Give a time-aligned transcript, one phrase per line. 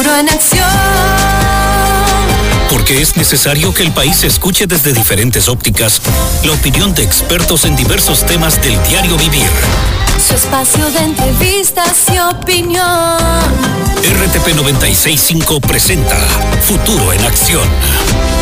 [0.00, 0.64] Futuro en acción.
[2.70, 6.00] Porque es necesario que el país escuche desde diferentes ópticas
[6.42, 9.50] la opinión de expertos en diversos temas del diario vivir.
[10.26, 13.18] Su espacio de entrevistas y opinión.
[14.24, 16.16] RTP 965 presenta
[16.62, 17.68] Futuro en Acción.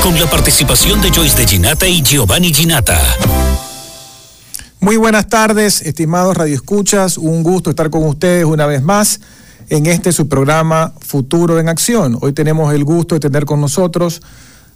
[0.05, 3.01] Con la participación de Joyce de Ginata y Giovanni Ginata.
[4.79, 7.19] Muy buenas tardes, estimados radioescuchas.
[7.19, 9.19] Un gusto estar con ustedes una vez más
[9.71, 12.19] en este su programa Futuro en Acción.
[12.21, 14.23] Hoy tenemos el gusto de tener con nosotros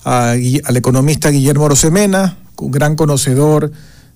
[0.04, 3.72] al economista Guillermo Rosemena, un gran conocedor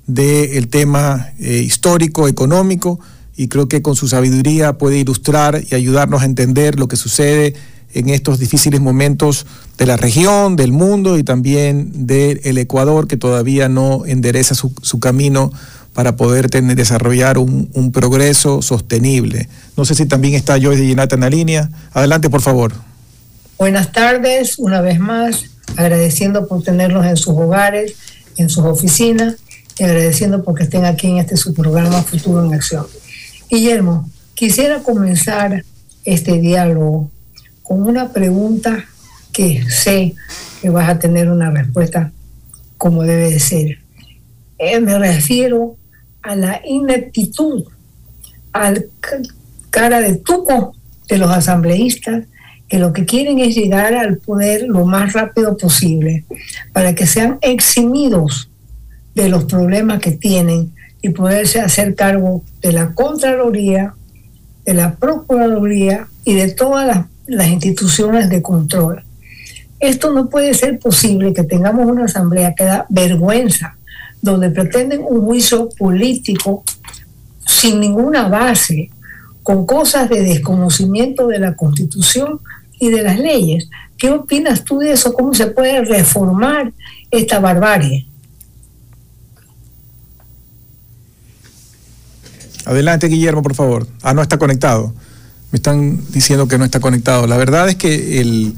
[0.06, 3.00] del tema eh, histórico, económico,
[3.36, 7.54] y creo que con su sabiduría puede ilustrar y ayudarnos a entender lo que sucede
[7.92, 9.46] en estos difíciles momentos
[9.78, 15.52] de la región, del mundo y también del Ecuador, que todavía no endereza su camino
[15.96, 19.48] para poder desarrollar un, progreso sostenible.
[19.78, 21.70] No sé si también está Joyce Ginata en la línea.
[21.94, 22.74] Adelante, por favor.
[23.56, 27.94] Buenas tardes, una vez más, agradeciendo por tenerlos en sus hogares,
[28.36, 29.36] en sus oficinas,
[29.78, 32.86] y agradeciendo porque estén aquí en este su programa Futuro en Acción.
[33.48, 35.64] Guillermo, quisiera comenzar
[36.04, 37.10] este diálogo
[37.62, 38.84] con una pregunta
[39.32, 40.14] que sé
[40.60, 42.12] que vas a tener una respuesta
[42.76, 43.78] como debe de ser.
[44.58, 45.78] Eh, me refiero
[46.26, 47.64] a la ineptitud,
[48.52, 48.86] al
[49.70, 50.74] cara de tuco
[51.08, 52.24] de los asambleístas
[52.68, 56.24] que lo que quieren es llegar al poder lo más rápido posible
[56.72, 58.50] para que sean eximidos
[59.14, 63.94] de los problemas que tienen y poderse hacer cargo de la Contraloría,
[64.64, 69.04] de la Procuraduría y de todas las, las instituciones de control.
[69.78, 73.75] Esto no puede ser posible que tengamos una asamblea que da vergüenza
[74.26, 76.62] donde pretenden un juicio político
[77.46, 78.90] sin ninguna base,
[79.42, 82.40] con cosas de desconocimiento de la Constitución
[82.78, 83.70] y de las leyes.
[83.96, 85.14] ¿Qué opinas tú de eso?
[85.14, 86.72] ¿Cómo se puede reformar
[87.10, 88.06] esta barbarie?
[92.66, 93.86] Adelante, Guillermo, por favor.
[94.02, 94.92] Ah, no está conectado.
[95.52, 97.28] Me están diciendo que no está conectado.
[97.28, 98.52] La verdad es que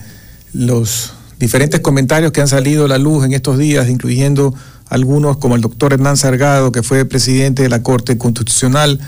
[0.54, 4.54] los diferentes comentarios que han salido a la luz en estos días, incluyendo
[4.88, 9.00] algunos como el doctor Hernán Sargado, que fue presidente de la Corte Constitucional,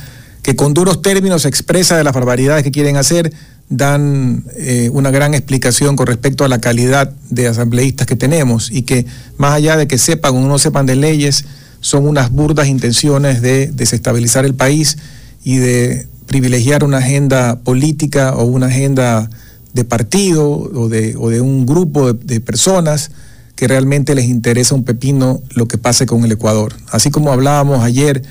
[0.42, 3.32] que con duros términos expresa de las barbaridades que quieren hacer,
[3.68, 8.82] dan eh, una gran explicación con respecto a la calidad de asambleístas que tenemos y
[8.82, 11.44] que más allá de que sepan o no sepan de leyes,
[11.80, 14.98] son unas burdas intenciones de desestabilizar el país
[15.44, 19.30] y de privilegiar una agenda política o una agenda
[19.72, 23.10] de partido o de, un grupo de personas
[23.60, 26.72] que realmente les interesa un pepino lo que pase con el Ecuador.
[26.90, 28.22] Así como hablábamos ayer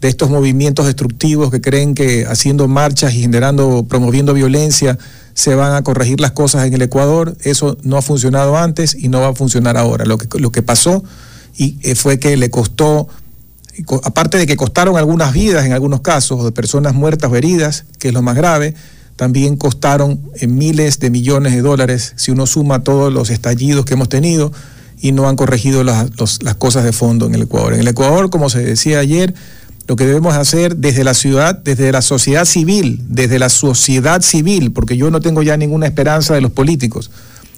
[0.00, 4.98] de estos movimientos destructivos que creen que haciendo marchas y generando, promoviendo violencia,
[5.34, 7.36] se van a corregir las cosas en el Ecuador.
[7.42, 10.04] Eso no ha funcionado antes y no va a funcionar ahora.
[10.04, 11.04] Lo que, lo que pasó
[11.56, 13.06] y eh, fue que le costó,
[14.02, 18.08] aparte de que costaron algunas vidas en algunos casos, de personas muertas o heridas, que
[18.08, 18.74] es lo más grave,
[19.16, 23.94] también costaron eh, miles de millones de dólares si uno suma todos los estallidos que
[23.94, 24.52] hemos tenido
[25.00, 26.10] y no han corregido las,
[26.42, 27.74] las cosas de fondo en el Ecuador.
[27.74, 29.34] En el Ecuador, como se decía ayer,
[29.88, 34.72] lo que debemos hacer desde la ciudad, desde la sociedad civil, desde la sociedad civil,
[34.72, 37.10] porque yo no tengo ya ninguna esperanza de los políticos,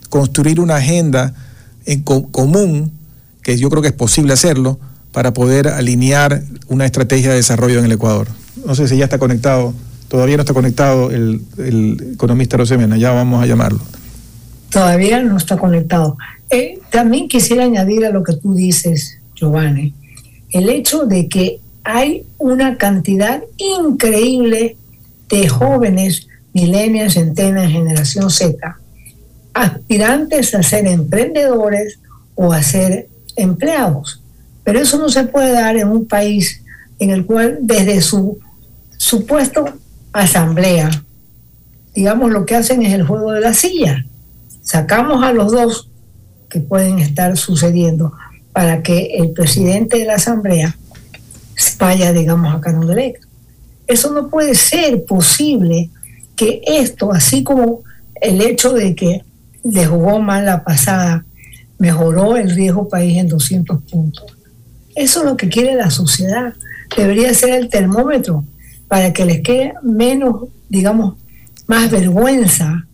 [0.09, 1.35] construir una agenda
[1.85, 2.93] en común,
[3.43, 4.79] que yo creo que es posible hacerlo,
[5.13, 8.27] para poder alinear una estrategia de desarrollo en el Ecuador.
[8.67, 9.75] No sé si ya está conectado,
[10.15, 11.41] todavía no está conectado el,
[12.15, 13.81] economista Rosemena, ya vamos a llamarlo.
[14.71, 16.17] Todavía no está conectado.
[16.51, 19.93] Eh, también quisiera añadir a lo que tú dices, Giovanni,
[20.53, 24.77] el hecho de que hay una cantidad increíble
[25.29, 28.79] de jóvenes, milenias, centenas, generación Z,
[29.53, 31.99] aspirantes a ser emprendedores
[32.37, 34.23] o a ser empleados.
[34.63, 36.63] Pero eso no se puede dar en un país
[37.01, 38.39] en el cual desde su
[38.97, 39.65] supuesto
[40.23, 40.91] asamblea,
[41.95, 44.05] digamos, lo que hacen es el juego de la silla.
[44.63, 45.91] Sacamos a los dos
[46.49, 48.13] que pueden estar sucediendo
[48.53, 50.77] para que el presidente de la Asamblea
[51.79, 53.27] vaya, digamos, a electo.
[53.87, 55.91] Eso no puede ser posible
[56.37, 57.83] que esto, así como
[58.21, 59.25] el hecho de que
[59.65, 61.25] le jugó mal la pasada,
[61.79, 64.25] mejoró el riesgo país en 200 puntos.
[64.95, 66.55] Eso es lo que quiere la sociedad.
[66.97, 68.45] Debería ser el termómetro
[68.89, 71.15] para que les quede menos, digamos,
[71.67, 72.87] más vergüenza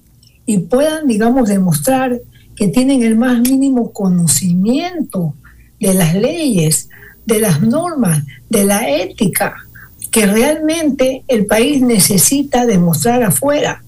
[0.46, 2.20] y puedan, digamos, demostrar
[2.56, 5.34] que tienen el más mínimo conocimiento
[5.78, 6.88] de las leyes,
[7.26, 9.54] de las normas, de la ética,
[10.10, 13.82] que realmente el país necesita demostrar afuera.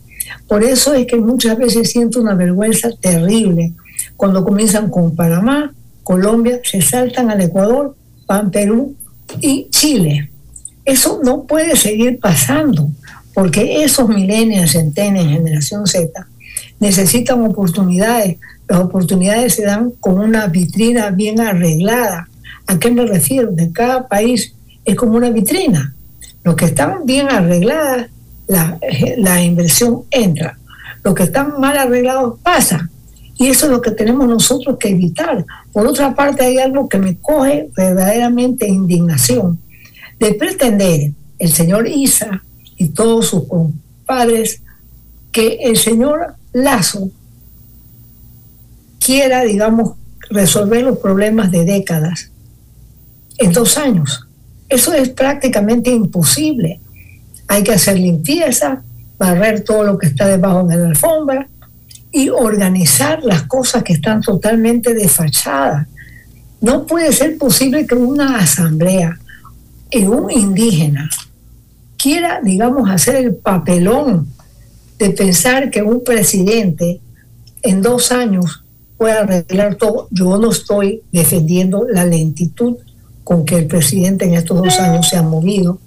[0.48, 3.72] Por eso es que muchas veces siento una vergüenza terrible
[4.16, 5.72] cuando comienzan con Panamá,
[6.02, 7.96] Colombia, se saltan al Ecuador,
[8.26, 8.94] van Perú
[9.40, 10.31] y Chile.
[10.84, 12.90] Eso no puede seguir pasando,
[13.34, 16.26] porque esos millennials, centenias, generación Z,
[16.80, 18.38] necesitan oportunidades.
[18.68, 22.28] Las oportunidades se dan con una vitrina bien arreglada.
[22.66, 23.52] ¿A qué me refiero?
[23.52, 25.94] De cada país es como una vitrina.
[26.42, 28.08] Los que están bien arregladas,
[28.48, 28.78] la,
[29.18, 30.58] la inversión entra.
[31.04, 32.88] Los que están mal arreglados pasa.
[33.36, 35.44] Y eso es lo que tenemos nosotros que evitar.
[35.72, 39.58] Por otra parte, hay algo que me coge verdaderamente indignación
[40.22, 41.10] de pretender
[41.40, 42.44] el señor Isa
[42.76, 44.62] y todos sus compadres
[45.32, 47.10] que el señor Lazo
[49.04, 49.96] quiera, digamos,
[50.30, 52.30] resolver los problemas de décadas
[53.38, 54.28] en dos años.
[54.68, 56.78] Eso es prácticamente imposible.
[57.48, 58.84] Hay que hacer limpieza,
[59.18, 61.48] barrer todo lo que está debajo de la alfombra
[62.12, 65.88] y organizar las cosas que están totalmente desfachadas.
[66.60, 69.18] No puede ser posible que una asamblea
[69.92, 71.08] en un indígena
[71.96, 74.26] quiera, digamos, hacer el papelón
[74.98, 77.00] de pensar que un presidente
[77.62, 78.64] en dos años
[78.96, 80.08] pueda arreglar todo.
[80.10, 82.76] Yo no estoy defendiendo la lentitud
[83.22, 85.78] con que el presidente en estos dos años se ha movido.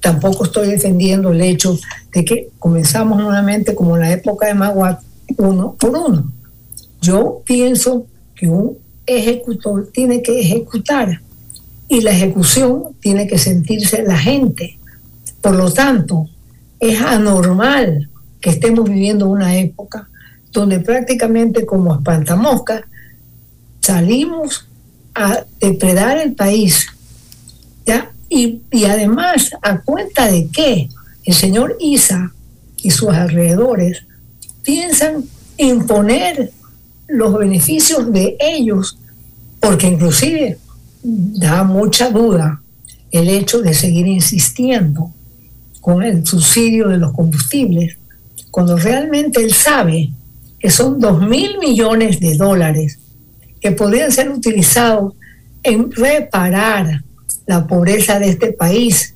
[0.00, 1.76] Tampoco estoy defendiendo el hecho
[2.12, 5.00] de que comenzamos nuevamente como en la época de Maguat,
[5.38, 6.30] uno por uno.
[7.00, 8.76] Yo pienso que un
[9.06, 11.22] ejecutor tiene que ejecutar
[11.88, 14.78] y la ejecución tiene que sentirse la gente.
[15.40, 16.28] Por lo tanto,
[16.80, 18.10] es anormal
[18.40, 20.08] que estemos viviendo una época
[20.52, 22.82] donde prácticamente como espantamoscas
[23.80, 24.66] salimos
[25.14, 26.86] a depredar el país.
[27.84, 28.10] ¿ya?
[28.28, 30.88] Y, y además, ¿a cuenta de que
[31.24, 32.32] el señor Isa
[32.78, 34.04] y sus alrededores
[34.62, 35.24] piensan
[35.56, 36.52] imponer
[37.06, 38.98] los beneficios de ellos,
[39.60, 40.58] porque inclusive
[41.08, 42.60] da mucha duda
[43.12, 45.12] el hecho de seguir insistiendo
[45.80, 47.96] con el subsidio de los combustibles,
[48.50, 50.10] cuando realmente él sabe
[50.58, 52.98] que son dos mil millones de dólares
[53.60, 55.14] que podrían ser utilizados
[55.62, 57.04] en reparar
[57.46, 59.14] la pobreza de este país.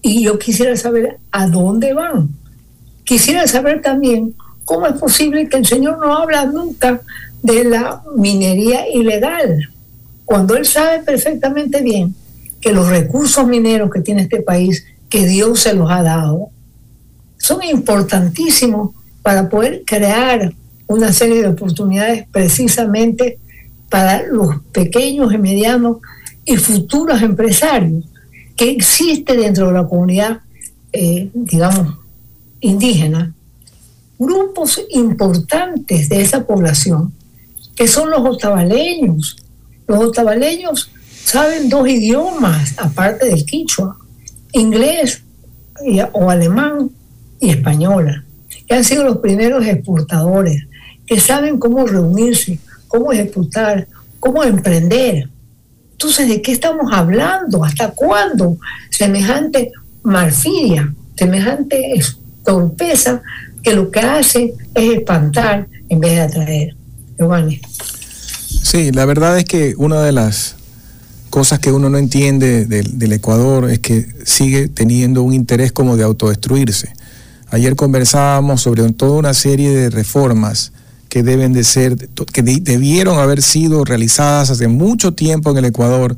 [0.00, 2.30] Y yo quisiera saber a dónde van.
[3.04, 4.34] Quisiera saber también
[4.64, 7.02] cómo es posible que el Señor no habla nunca
[7.42, 9.68] de la minería ilegal
[10.30, 12.14] cuando él sabe perfectamente bien
[12.60, 16.50] que los recursos mineros que tiene este país, que Dios se los ha dado,
[17.36, 18.90] son importantísimos
[19.22, 20.54] para poder crear
[20.86, 23.40] una serie de oportunidades precisamente
[23.88, 25.96] para los pequeños y medianos
[26.44, 28.04] y futuros empresarios
[28.54, 30.42] que existe dentro de la comunidad,
[30.92, 31.98] eh, digamos,
[32.60, 33.34] indígena,
[34.16, 37.12] grupos importantes de esa población,
[37.74, 39.36] que son los otavaleños,
[39.90, 40.90] los otavaleños
[41.24, 43.96] saben dos idiomas, aparte del quichua,
[44.52, 45.22] inglés
[46.12, 46.90] o alemán
[47.40, 48.24] y española,
[48.68, 50.64] que han sido los primeros exportadores,
[51.06, 53.88] que saben cómo reunirse, cómo ejecutar,
[54.20, 55.28] cómo emprender.
[55.92, 57.64] Entonces, ¿de qué estamos hablando?
[57.64, 58.58] ¿Hasta cuándo?
[58.90, 59.72] Semejante
[60.02, 62.00] marfidia, semejante
[62.44, 63.22] torpeza
[63.62, 66.76] que lo que hace es espantar en vez de atraer.
[67.18, 67.60] Giovanni.
[68.70, 70.54] Sí, la verdad es que una de las
[71.28, 76.04] cosas que uno no entiende del, Ecuador es que sigue teniendo un interés como de
[76.04, 76.92] autodestruirse.
[77.50, 80.70] Ayer conversábamos sobre toda una serie de reformas
[81.08, 81.96] que deben de ser,
[82.32, 86.16] que debieron haber sido realizadas hace mucho tiempo en el Ecuador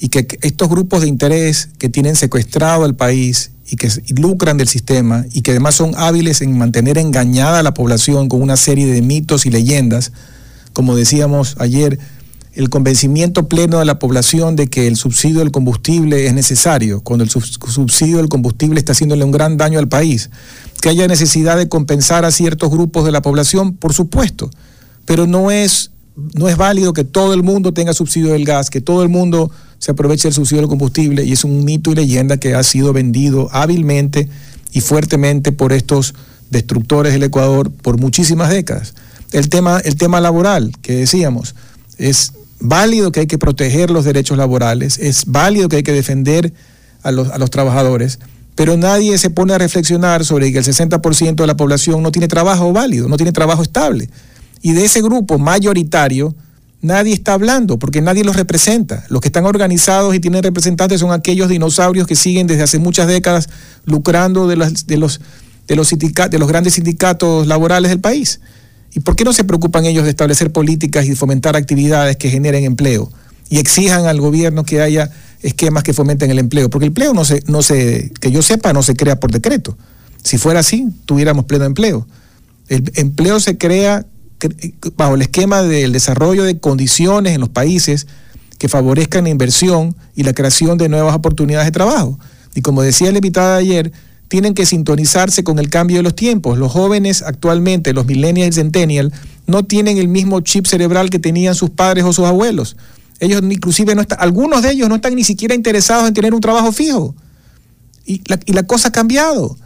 [0.00, 4.66] y que estos grupos de interés que tienen secuestrado al país y que lucran del
[4.66, 8.88] sistema y que además son hábiles en mantener engañada a la población con una serie
[8.88, 10.10] de mitos y leyendas,
[10.74, 11.98] como decíamos ayer,
[12.52, 17.24] el convencimiento pleno de la población de que el subsidio del combustible es necesario, cuando
[17.24, 20.30] el subsidio del combustible está haciéndole un gran daño al país.
[20.80, 24.50] Que haya necesidad de compensar a ciertos grupos de la población, por supuesto,
[25.04, 25.90] pero no es,
[26.34, 29.50] no es válido que todo el mundo tenga subsidio del gas, que todo el mundo
[29.78, 32.92] se aproveche del subsidio del combustible, y es un mito y leyenda que ha sido
[32.92, 34.28] vendido hábilmente
[34.72, 36.14] y fuertemente por estos
[36.50, 38.94] destructores del Ecuador por muchísimas décadas
[39.34, 41.54] el tema, el tema laboral que decíamos.
[41.98, 46.52] Es válido que hay que proteger los derechos laborales, es válido que hay que defender
[47.02, 48.20] a los, a los trabajadores,
[48.54, 52.28] pero nadie se pone a reflexionar sobre que el 60% de la población no tiene
[52.28, 54.08] trabajo válido, no tiene trabajo estable.
[54.62, 56.34] Y de ese grupo mayoritario,
[56.80, 59.04] nadie está hablando porque nadie los representa.
[59.08, 63.08] Los que están organizados y tienen representantes son aquellos dinosaurios que siguen desde hace muchas
[63.08, 63.48] décadas
[63.84, 65.20] lucrando de los, de los
[65.66, 68.40] de los, de los grandes sindicatos laborales del país.
[68.94, 72.64] ¿Y por qué no se preocupan ellos de establecer políticas y fomentar actividades que generen
[72.64, 73.10] empleo?
[73.50, 75.10] Y exijan al gobierno que haya
[75.42, 76.70] esquemas que fomenten el empleo.
[76.70, 79.76] Porque el empleo no se, no se, que yo sepa, no se crea por decreto.
[80.22, 82.06] Si fuera así, tuviéramos pleno empleo.
[82.68, 84.06] El empleo se crea
[84.96, 88.06] bajo el esquema del desarrollo de condiciones en los países
[88.58, 92.18] que favorezcan la inversión y la creación de nuevas oportunidades de trabajo.
[92.54, 93.92] Y como decía la invitada ayer,
[94.34, 96.58] tienen que sintonizarse con el cambio de los tiempos.
[96.58, 99.14] Los jóvenes actualmente, los millennials y centennials,
[99.46, 102.76] no tienen el mismo chip cerebral que tenían sus padres o sus abuelos.
[103.20, 106.40] Ellos inclusive no están, algunos de ellos no están ni siquiera interesados en tener un
[106.40, 107.14] trabajo fijo.
[108.04, 109.56] Y la cosa ha cambiado.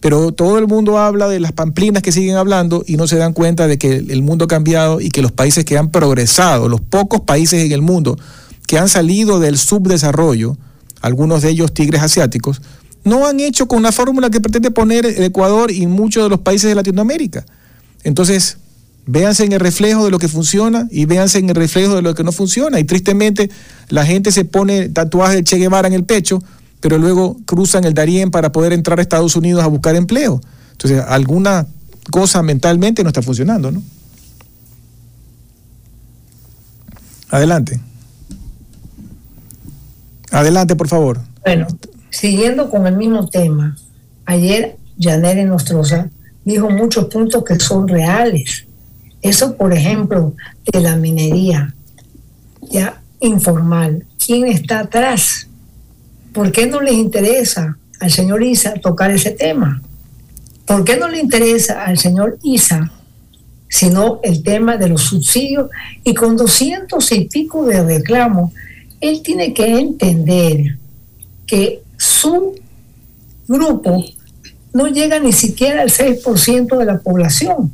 [0.00, 3.32] Pero todo el mundo habla de las pamplinas que siguen hablando y no se dan
[3.32, 6.82] cuenta de que el mundo ha cambiado y que los países que han progresado, los
[6.82, 8.18] pocos países en el mundo
[8.66, 10.58] que han salido del subdesarrollo,
[11.00, 12.60] algunos de ellos tigres asiáticos,
[13.04, 16.40] no han hecho con la fórmula que pretende poner el Ecuador y muchos de los
[16.40, 17.44] países de Latinoamérica.
[18.04, 18.58] Entonces,
[19.06, 22.14] véanse en el reflejo de lo que funciona y véanse en el reflejo de lo
[22.14, 22.78] que no funciona.
[22.78, 23.50] Y tristemente,
[23.88, 26.42] la gente se pone tatuajes de Che Guevara en el pecho,
[26.80, 30.40] pero luego cruzan el Darién para poder entrar a Estados Unidos a buscar empleo.
[30.72, 31.66] Entonces, alguna
[32.10, 33.82] cosa mentalmente no está funcionando, ¿no?
[37.30, 37.80] Adelante.
[40.30, 41.20] Adelante, por favor.
[41.44, 41.66] Bueno,
[42.10, 43.76] Siguiendo con el mismo tema,
[44.26, 46.10] ayer Janelle Nostroza
[46.44, 48.66] dijo muchos puntos que son reales.
[49.22, 50.34] Eso, por ejemplo,
[50.72, 51.74] de la minería
[52.62, 54.04] ya informal.
[54.24, 55.46] ¿Quién está atrás?
[56.32, 59.82] ¿Por qué no les interesa al señor Isa tocar ese tema?
[60.66, 62.92] ¿Por qué no le interesa al señor Isa
[63.68, 65.70] sino el tema de los subsidios?
[66.02, 68.52] Y con doscientos y pico de reclamos,
[69.00, 70.76] él tiene que entender
[71.46, 72.54] que su
[73.46, 74.02] grupo
[74.72, 77.70] no llega ni siquiera al 6% de la población.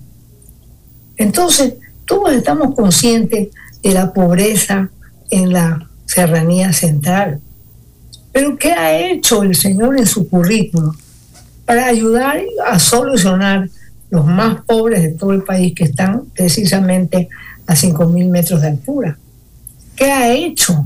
[1.17, 1.75] Entonces,
[2.07, 3.49] todos estamos conscientes
[3.85, 4.91] de la pobreza
[5.31, 7.41] en la serranía central.
[8.33, 10.93] Pero ¿qué ha hecho el Señor en su currículo
[11.65, 13.69] para ayudar a solucionar
[14.11, 17.29] los más pobres de todo el país que están precisamente
[17.65, 19.19] a 5.000 metros de altura?
[19.95, 20.85] ¿Qué ha hecho?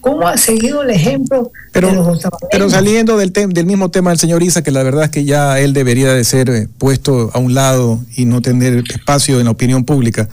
[0.00, 4.18] ¿Cómo ha seguido el ejemplo pero, de los Pero saliendo del, del mismo tema del
[4.18, 7.38] señor Isa, que la verdad es que ya él debería de ser eh, puesto a
[7.38, 10.28] un lado y no tener espacio en la opinión pública,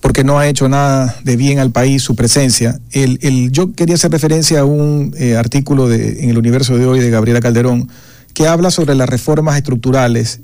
[0.00, 2.80] porque no ha hecho nada de bien al país su presencia.
[2.90, 6.86] El, el, yo quería hacer referencia a un eh, artículo de, en el universo de
[6.86, 7.88] hoy de Gabriela Calderón,
[8.34, 10.40] que habla sobre las reformas estructurales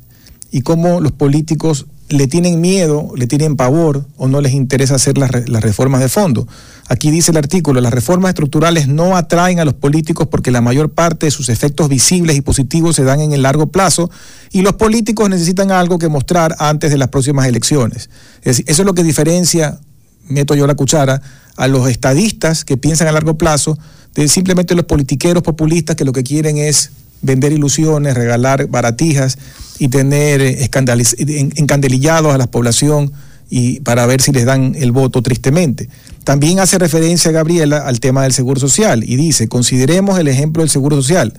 [0.51, 5.19] y cómo los políticos le tienen miedo, le tienen pavor o no les interesa hacer
[5.19, 6.49] las, reformas de fondo.
[6.89, 10.91] Aquí dice el artículo, las reformas estructurales no atraen a los políticos porque la mayor
[10.91, 14.11] parte de sus efectos visibles y positivos se dan en el largo plazo
[14.53, 18.09] y los políticos necesitan algo que mostrar antes de las próximas elecciones.
[18.43, 19.79] Es eso es lo que diferencia,
[20.29, 21.21] meto yo la cuchara,
[21.57, 23.79] a los estadistas que piensan a largo plazo
[24.15, 26.91] de simplemente los politiqueros populistas que lo que quieren es
[27.23, 29.39] vender ilusiones, regalar baratijas
[29.79, 30.71] y tener eh,
[31.57, 33.13] encandelillados a la población
[33.51, 35.89] y para ver si les dan el voto tristemente.
[36.25, 40.71] También hace referencia Gabriela al tema del seguro social y dice, consideremos el ejemplo del
[40.71, 41.33] seguro social.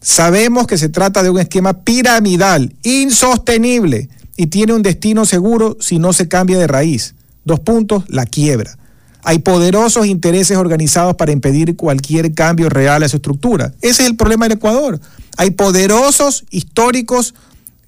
[0.00, 5.98] Sabemos que se trata de un esquema piramidal, insostenible y tiene un destino seguro si
[5.98, 7.14] no se cambia de raíz.
[7.44, 8.78] Dos puntos, la quiebra.
[9.24, 13.72] Hay poderosos intereses organizados para impedir cualquier cambio real a su estructura.
[13.80, 15.00] Ese es el problema del Ecuador.
[15.36, 17.34] Hay poderosos, históricos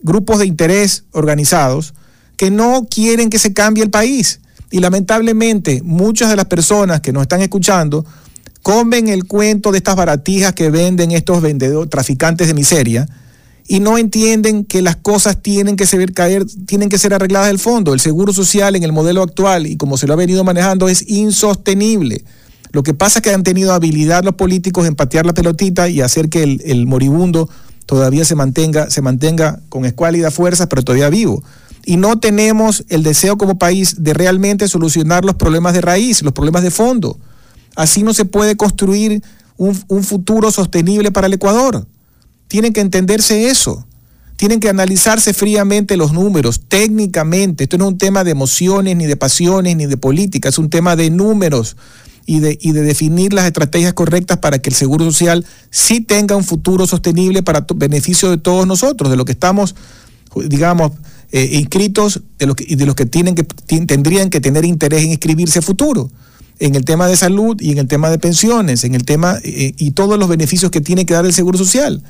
[0.01, 1.95] grupos de interés organizados
[2.37, 4.41] que no quieren que se cambie el país.
[4.71, 8.05] Y lamentablemente muchas de las personas que nos están escuchando
[8.63, 13.09] comen el cuento de estas baratijas que venden estos vendedores, traficantes de miseria,
[13.67, 17.59] y no entienden que las cosas tienen que ser, caer, tienen que ser arregladas del
[17.59, 17.95] fondo.
[17.95, 21.09] El seguro social en el modelo actual y como se lo ha venido manejando es
[21.09, 22.25] insostenible.
[22.73, 26.01] Lo que pasa es que han tenido habilidad los políticos en patear la pelotita y
[26.01, 27.49] hacer que el, moribundo
[27.87, 31.43] todavía se mantenga, se mantenga con escuálida fuerza, pero todavía vivo.
[31.87, 36.33] Y no tenemos el deseo como país de realmente solucionar los problemas de raíz, los
[36.33, 37.19] problemas de fondo.
[37.77, 39.23] Así no se puede construir
[39.57, 41.87] un, un futuro sostenible para el Ecuador.
[42.55, 43.85] Tienen que entenderse eso.
[44.37, 47.65] Tienen que analizarse fríamente los números, técnicamente.
[47.65, 50.71] Esto no es un tema de emociones, ni de pasiones, ni de política, es un
[50.71, 51.77] tema de números
[52.27, 56.87] y de, definir las estrategias correctas para que el Seguro Social sí tenga un futuro
[56.87, 59.75] sostenible para beneficio de todos nosotros, de los que estamos,
[60.37, 60.93] digamos,
[61.33, 65.03] eh, inscritos de los que, y de los que, tienen que tendrían que tener interés
[65.03, 66.09] en inscribirse a futuro
[66.61, 69.75] en el tema de salud y en el tema de pensiones, en el tema eh,
[69.77, 72.01] y todos los beneficios que tiene que dar el Seguro Social.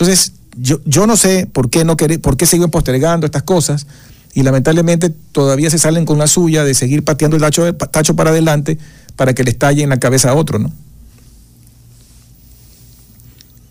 [0.00, 3.86] Entonces, yo, yo no sé por qué, no por qué siguen postergando estas cosas
[4.32, 8.30] y lamentablemente todavía se salen con la suya de seguir pateando el tacho, tacho para
[8.30, 8.78] adelante
[9.14, 10.72] para que le estalle en la cabeza a otro, ¿no?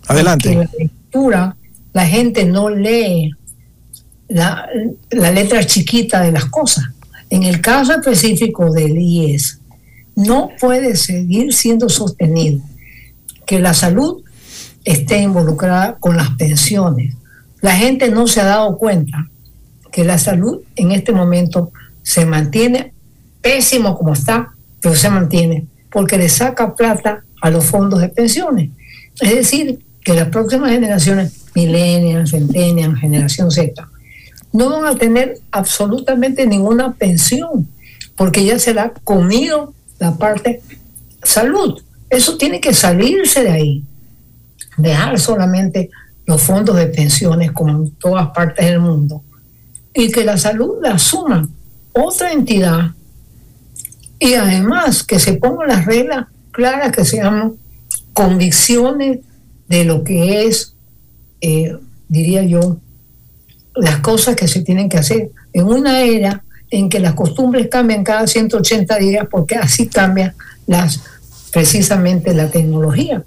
[0.06, 0.54] Adelante.
[0.54, 1.56] la lectura,
[1.94, 3.32] la gente no lee
[4.28, 4.68] la,
[5.10, 6.86] la letra chiquita de las cosas.
[7.32, 9.62] En el caso específico del IES,
[10.16, 12.62] no puede seguir siendo sostenido
[13.48, 14.22] que la salud
[14.92, 17.16] esté involucrada con las pensiones.
[17.62, 19.28] La gente no se ha dado cuenta
[19.92, 22.94] que la salud en este momento se mantiene
[23.42, 28.70] pésimo como está, pero se mantiene porque le saca plata a los fondos de pensiones.
[29.22, 33.88] Es decir, que las próximas generaciones, millennials, centennials, generación Z,
[34.52, 37.68] no van a tener absolutamente ninguna pensión,
[38.16, 40.62] porque ya se la ha comido la parte
[41.24, 41.82] salud.
[42.10, 43.84] Eso tiene que salirse de ahí.
[44.80, 45.90] Dejar solamente
[46.26, 49.24] los fondos de pensiones como en todas partes del mundo
[49.94, 51.50] y que la salud la asuma
[51.92, 52.92] otra entidad
[54.20, 57.22] y además que se pongan las reglas claras que se
[58.14, 59.20] convicciones
[59.68, 60.76] de lo que es,
[61.42, 61.78] eh,
[62.10, 62.78] diría yo,
[63.76, 68.04] las cosas que se tienen que hacer en una era en que las costumbres cambian
[68.04, 70.36] cada 180 días porque así cambia
[70.68, 71.02] las
[71.52, 73.24] precisamente la tecnología.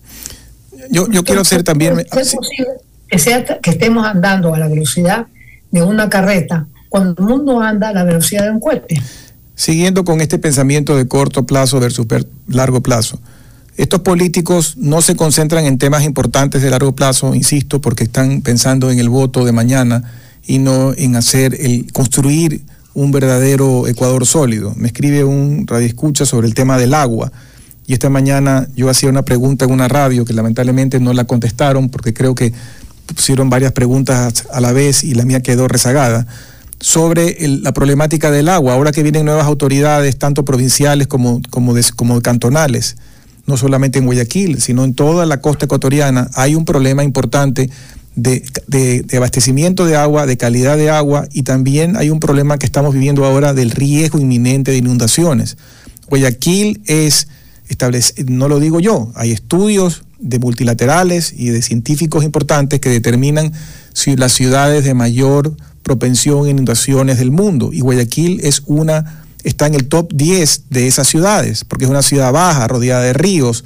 [0.91, 1.99] Yo, yo quiero hacer también...
[2.01, 2.69] ¿Es posible
[3.09, 5.27] que, sea, que estemos andando a la velocidad
[5.71, 9.01] de una carreta cuando el mundo anda a la velocidad de un cohete?
[9.55, 12.07] Siguiendo con este pensamiento de corto plazo versus
[12.49, 13.21] largo plazo.
[13.77, 18.91] Estos políticos no se concentran en temas importantes de largo plazo, insisto, porque están pensando
[18.91, 20.05] en el voto de mañana
[20.47, 22.63] y no en hacer el construir
[22.95, 24.75] un verdadero Ecuador sólido.
[24.77, 27.33] Me escribe un radioescucha sobre el tema del agua.
[27.87, 31.89] Y esta mañana yo hacía una pregunta en una radio que lamentablemente no la contestaron
[31.89, 32.53] porque creo que
[33.07, 36.27] pusieron varias preguntas a la vez y la mía quedó rezagada
[36.83, 42.97] sobre la problemática del agua, ahora que vienen nuevas autoridades, tanto provinciales como, como, cantonales,
[43.47, 47.71] no solamente en Guayaquil, sino en toda la costa ecuatoriana, hay un problema importante
[48.17, 52.95] de, abastecimiento de agua, de calidad de agua y también hay un problema que estamos
[52.95, 55.57] viviendo ahora del riesgo inminente de inundaciones.
[56.09, 57.29] Guayaquil es,
[58.27, 63.53] no lo digo yo, hay estudios de multilaterales y de científicos importantes que determinan
[63.93, 69.67] si las ciudades de mayor propensión a inundaciones del mundo y Guayaquil es una, está
[69.67, 73.65] en el top 10 de esas ciudades porque es una ciudad baja, rodeada de ríos,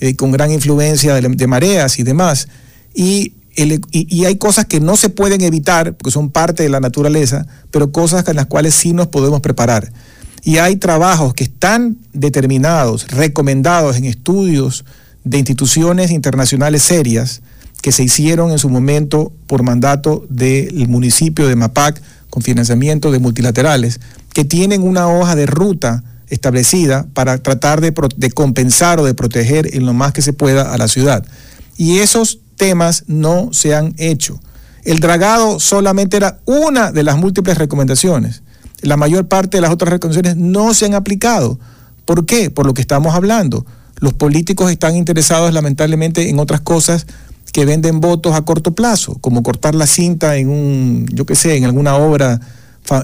[0.00, 2.48] eh, con gran influencia de, mareas y demás.
[2.94, 7.46] Y y, hay cosas que no se pueden evitar, porque son parte de la naturaleza,
[7.70, 9.92] pero cosas en las cuales sí nos podemos preparar.
[10.42, 14.84] Y hay trabajos que están determinados, recomendados en estudios
[15.24, 17.42] de instituciones internacionales serias
[17.82, 23.18] que se hicieron en su momento por mandato del municipio de Mapac con financiamiento de
[23.18, 24.00] multilaterales,
[24.32, 29.74] que tienen una hoja de ruta establecida para tratar de, de compensar o de proteger
[29.74, 31.24] en lo más que se pueda a la ciudad.
[31.76, 34.40] Y esos temas no se han hecho.
[34.84, 38.42] El dragado solamente era una de las múltiples recomendaciones.
[38.82, 41.58] La mayor parte de las otras recomendaciones no se han aplicado.
[42.04, 42.50] ¿Por qué?
[42.50, 43.66] Por lo que estamos hablando.
[43.96, 47.06] Los políticos están interesados lamentablemente en otras cosas
[47.52, 51.56] que venden votos a corto plazo, como cortar la cinta en un, yo qué sé,
[51.56, 52.40] en alguna obra,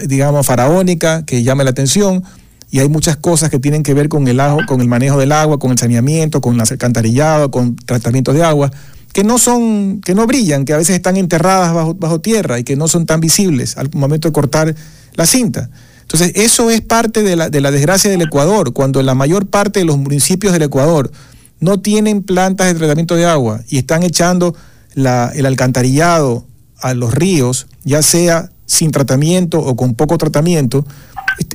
[0.06, 2.22] digamos, faraónica que llame la atención.
[2.70, 5.58] Y hay muchas cosas que tienen que ver con el, con el manejo del agua,
[5.58, 8.70] con el saneamiento, con el alcantarillado, con tratamientos de agua
[9.14, 12.64] que no son, que no brillan, que a veces están enterradas bajo, bajo tierra y
[12.64, 14.74] que no son tan visibles al momento de cortar
[15.14, 15.70] la cinta.
[16.02, 19.78] Entonces, eso es parte de la, de la desgracia del Ecuador, cuando la mayor parte
[19.78, 21.12] de los municipios del Ecuador
[21.60, 24.56] no tienen plantas de tratamiento de agua y están echando
[24.94, 26.44] la, el alcantarillado
[26.80, 30.84] a los ríos, ya sea sin tratamiento o con poco tratamiento,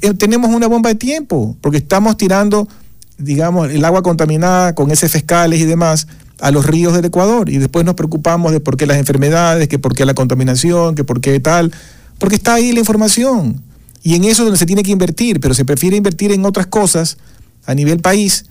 [0.01, 2.69] eh, tenemos una bomba de tiempo, porque estamos tirando,
[3.17, 6.07] digamos, el agua contaminada con ese fiscales y demás
[6.39, 9.79] a los ríos del Ecuador y después nos preocupamos de por qué las enfermedades, que
[9.79, 11.71] por qué la contaminación, que por qué tal,
[12.17, 13.61] porque está ahí la información
[14.03, 16.67] y en eso es donde se tiene que invertir, pero se prefiere invertir en otras
[16.67, 17.17] cosas
[17.65, 18.45] a nivel país,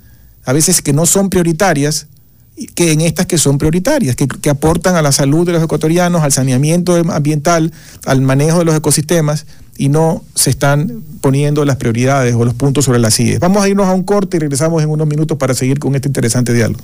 [0.45, 2.07] a veces que no son prioritarias,
[2.75, 6.23] que en estas que son prioritarias, que, que aportan a la salud de los ecuatorianos,
[6.23, 7.73] al saneamiento ambiental,
[8.05, 9.47] al manejo de los ecosistemas
[9.77, 13.39] y no se están poniendo las prioridades o los puntos sobre las IES.
[13.39, 16.09] Vamos a irnos a un corte y regresamos en unos minutos para seguir con este
[16.09, 16.83] interesante diálogo.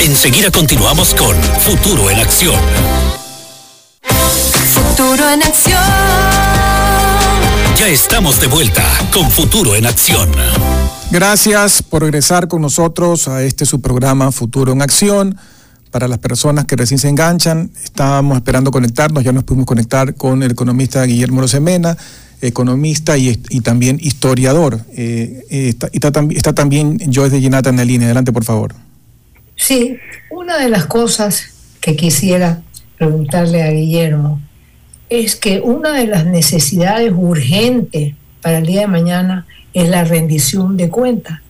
[0.00, 2.60] Enseguida continuamos con Futuro en Acción.
[4.02, 5.80] Futuro en Acción.
[7.78, 10.30] Ya estamos de vuelta con Futuro en Acción.
[11.10, 15.36] Gracias por regresar con nosotros a este su programa Futuro en Acción
[15.90, 17.70] para las personas que recién se enganchan.
[17.82, 21.96] Estábamos esperando conectarnos, ya nos pudimos conectar con el economista Guillermo Rosemena,
[22.40, 24.80] economista y, también historiador.
[24.96, 28.06] Eh, eh, está, está, también Joyce de Ginata en la línea.
[28.08, 28.74] Adelante, por favor.
[29.56, 29.98] Sí,
[30.30, 32.62] una de las cosas que quisiera
[32.98, 34.40] preguntarle a Guillermo
[35.08, 40.76] es que una de las necesidades urgentes para el día de mañana es la rendición
[40.76, 41.40] de cuentas.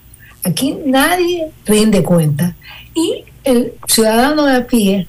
[0.43, 2.55] Aquí nadie rinde cuentas
[2.95, 5.07] y el ciudadano de a pie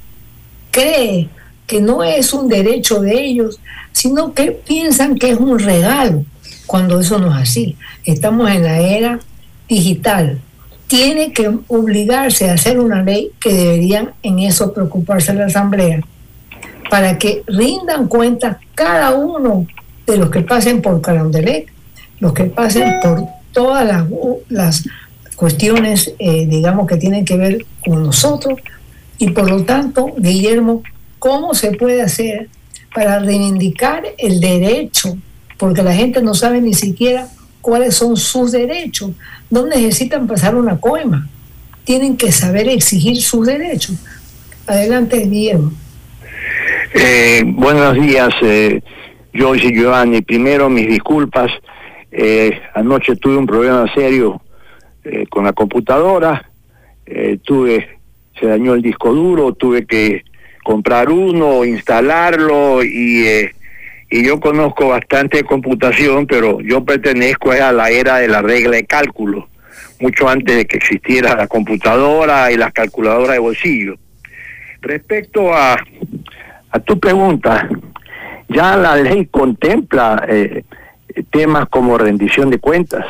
[0.72, 1.30] cree
[1.68, 3.60] que no es un derecho de ellos,
[3.92, 6.24] sino que piensan que es un regalo,
[6.68, 7.76] cuando eso no es así.
[8.04, 9.20] Estamos en la era
[9.68, 10.40] digital.
[10.88, 16.02] Tiene que obligarse a hacer una ley que deberían en eso preocuparse la Asamblea,
[16.90, 19.66] para que rindan cuenta cada uno
[20.06, 21.68] de los que pasen por Carondelet,
[22.20, 24.06] los que pasen por todas las,
[24.50, 24.84] las
[25.36, 28.60] cuestiones, eh, digamos, que tienen que ver con nosotros.
[29.18, 30.84] Y por lo tanto, Guillermo,
[31.20, 32.50] ¿cómo se puede hacer
[32.94, 35.18] para reivindicar el derecho?
[35.58, 37.28] Porque la gente no sabe ni siquiera
[37.66, 39.10] cuáles son sus derechos.
[39.50, 41.28] No necesitan pasar una coima.
[41.84, 43.96] Tienen que saber exigir sus derechos.
[44.68, 45.72] Adelante, Guillermo.
[46.94, 48.84] Eh, buenos días, eh,
[49.34, 50.22] Joyce y Giovanni.
[50.22, 51.52] Primero, mis disculpas.
[52.12, 54.40] Eh, anoche tuve un problema serio
[55.04, 56.48] eh, con la computadora,
[57.06, 57.98] eh, tuve,
[58.40, 60.24] se dañó el disco duro, tuve que
[60.64, 63.56] comprar uno, instalarlo y, eh,
[64.10, 68.86] y yo conozco bastante computación, pero yo pertenezco a la era de la regla de
[68.86, 69.48] cálculo,
[70.00, 73.96] mucho antes de que existiera la computadora y las calculadoras de bolsillo.
[74.82, 75.78] Respecto a,
[76.70, 77.68] a tu pregunta,
[78.50, 80.26] ya la ley contempla
[81.32, 83.06] temas como rendición de cuentas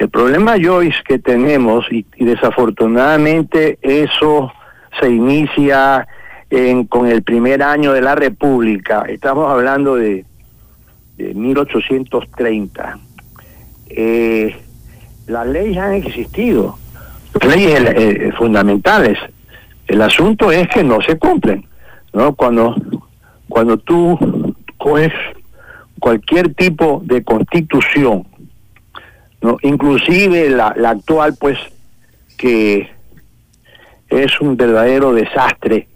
[0.00, 4.50] el problema, Joyce, que tenemos, y, desafortunadamente eso
[4.98, 6.08] se inicia
[6.50, 10.24] en, con el primer año de la República, estamos hablando de,
[11.18, 12.98] 1830.
[13.90, 14.56] Eh,
[15.26, 16.78] las leyes han existido,
[17.46, 19.18] leyes eh, fundamentales.
[19.86, 21.66] El asunto es que no se cumplen.
[22.14, 22.34] ¿no?
[22.34, 22.74] Cuando,
[23.48, 24.18] cuando tú
[24.78, 25.12] coges
[25.98, 28.24] cualquier tipo de constitución
[29.42, 29.56] ¿no?
[29.62, 31.58] Inclusive la, la actual, pues,
[32.36, 32.90] que
[34.08, 35.88] es un verdadero desastre,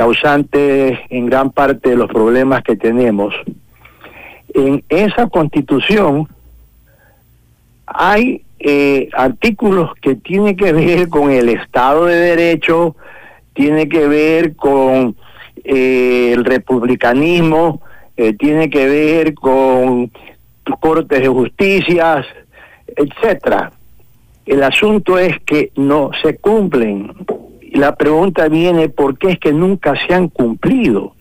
[0.00, 3.34] causante en gran parte de los problemas que tenemos.
[4.54, 6.26] En esa constitución
[7.84, 12.96] hay eh, artículos que tienen que ver con el Estado de Derecho,
[13.52, 15.16] tiene que ver con
[15.64, 17.82] eh, el republicanismo,
[18.16, 20.10] eh, tiene que ver con
[20.80, 22.24] cortes de justicias,
[22.96, 23.70] etcétera.
[24.46, 27.12] El asunto es que no se cumplen.
[27.72, 31.14] La pregunta viene, ¿por qué es que nunca se han cumplido?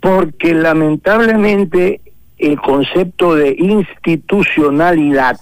[0.00, 2.00] Porque lamentablemente
[2.38, 5.38] el concepto de institucionalidad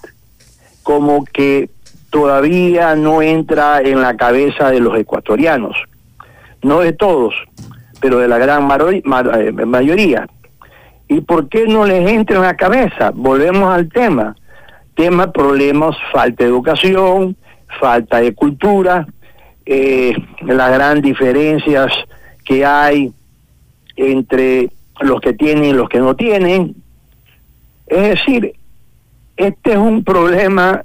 [0.83, 1.71] como que
[2.11, 5.77] todavía no entra en la cabeza de los ecuatorianos,
[6.63, 7.35] no de todos,
[8.01, 10.29] pero de la gran eh, mayoría.
[11.07, 13.13] ¿Y por qué no les entra en la cabeza?
[13.15, 14.35] Volvemos al tema
[14.99, 17.37] tema, problemas, falta de educación,
[17.81, 19.07] falta de cultura,
[19.71, 20.15] eh,
[20.47, 21.93] las grandes diferencias
[22.43, 23.13] que hay
[23.97, 26.75] entre los que tienen y los que no tienen.
[27.87, 28.55] Es decir,
[29.37, 30.83] este es un problema,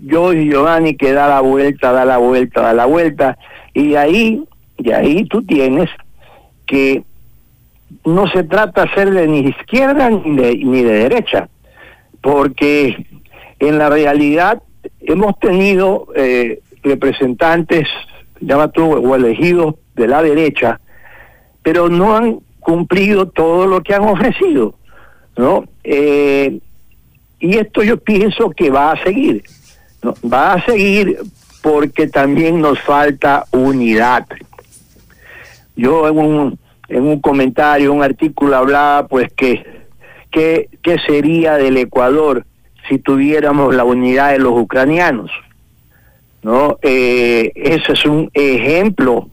[0.00, 3.36] yo y Giovanni, que da la vuelta, da la vuelta, da la vuelta,
[3.74, 4.44] y ahí,
[4.76, 5.90] y ahí tú tienes
[6.66, 7.02] que
[8.04, 11.48] no se trata de ser de ni izquierda ni de, ni de derecha,
[12.20, 13.06] porque
[13.58, 14.62] en la realidad
[15.00, 17.88] hemos tenido eh, representantes,
[18.40, 20.80] llama tú, o elegidos de la derecha,
[21.62, 24.74] pero no han cumplido todo lo que han ofrecido,
[25.36, 25.64] ¿no?
[25.84, 26.58] Eh,
[27.40, 29.42] y esto yo pienso que va a seguir,
[30.04, 31.18] va a seguir
[31.62, 34.26] porque también nos falta unidad.
[35.76, 39.64] Yo en un, en un comentario, un artículo hablaba pues que,
[40.30, 42.44] que, que sería del Ecuador
[42.88, 45.30] si tuviéramos la unidad de los ucranianos.
[46.42, 46.78] ¿No?
[46.82, 49.28] Eh, ese es un ejemplo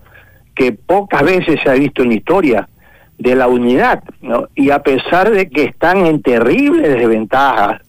[0.56, 2.70] que pocas veces se ha visto en la historia
[3.18, 4.50] de la unidad, ¿no?
[4.56, 7.82] y a pesar de que están en terribles desventajas,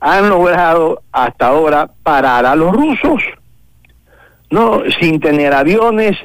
[0.00, 3.22] han logrado hasta ahora parar a los rusos,
[4.50, 6.16] no sin tener aviones,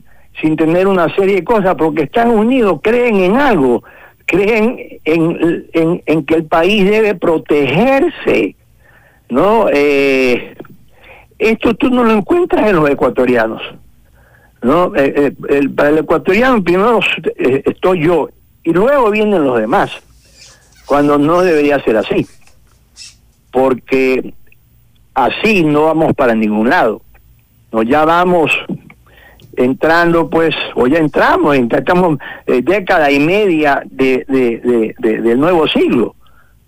[0.42, 3.84] sin tener una serie de cosas, porque están unidos, creen en algo,
[4.26, 8.56] creen en, en, que el país debe protegerse,
[9.30, 9.68] ¿no?
[9.72, 10.55] Eh,
[11.38, 13.62] esto tú no lo encuentras en los ecuatorianos,
[14.62, 14.96] ¿no?
[14.96, 17.00] Eh, eh, para el ecuatoriano primero
[17.36, 18.30] estoy yo
[18.64, 19.92] y luego vienen los demás,
[20.86, 22.28] cuando no debería ser así,
[23.52, 24.34] porque
[25.14, 27.02] así no vamos para ningún lado.
[27.72, 28.52] No, ya vamos
[29.58, 36.16] entrando, pues, o ya entramos, estamos eh, década y media de, de, del nuevo siglo,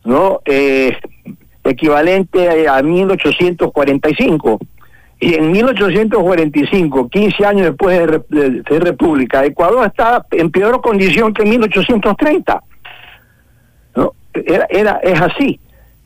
[0.06, 0.42] ¿no?
[1.68, 4.60] Equivalente a 1845.
[5.20, 7.98] Y en 1845, 15 años después
[8.30, 12.64] de, de, República, Ecuador estaba en peor condición que en 1830.
[13.96, 14.14] ¿no?
[14.34, 15.60] Era, era, es así.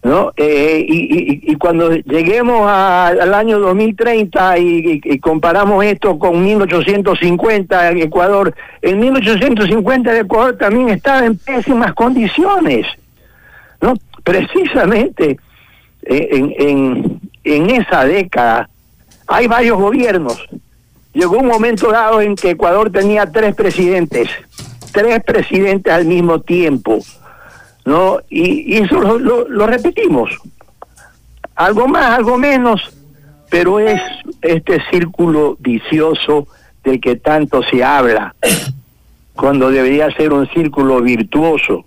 [0.03, 0.31] ¿no?
[0.35, 7.97] Eh, y, y, cuando lleguemos al año 2030 y, y, comparamos esto con 1850 en
[8.01, 12.87] Ecuador, en 1850 el Ecuador también estaba en pésimas condiciones,
[13.79, 13.93] ¿no?
[14.23, 15.37] Precisamente
[16.03, 18.69] en, en, en esa década
[19.27, 20.43] hay varios gobiernos.
[21.13, 24.29] Llegó un momento dado en que Ecuador tenía tres presidentes,
[24.91, 26.99] tres presidentes al mismo tiempo
[27.85, 28.19] ¿no?
[28.29, 30.31] Y, eso lo, repetimos.
[31.55, 32.81] Algo más, algo menos,
[33.49, 34.01] pero es
[34.41, 36.47] este círculo vicioso
[36.83, 38.35] del que tanto se habla,
[39.35, 41.85] cuando debería ser un círculo virtuoso.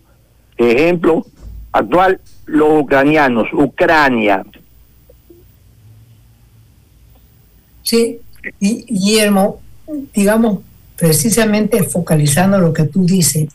[0.56, 1.26] Ejemplo
[1.74, 4.44] actual, los ucranianos, Ucrania.
[7.82, 8.20] Sí,
[8.60, 9.60] Guillermo,
[10.14, 10.60] digamos,
[10.96, 13.48] precisamente focalizando lo que tú dices,